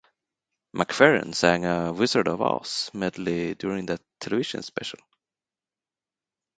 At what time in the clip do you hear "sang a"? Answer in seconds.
1.35-1.93